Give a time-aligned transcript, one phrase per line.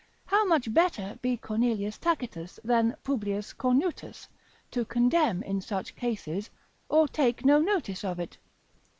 [0.25, 4.27] how much better be Cornelius Tacitus than Publius Cornutus,
[4.71, 6.49] to condemn in such cases,
[6.89, 8.39] or take no notice of it?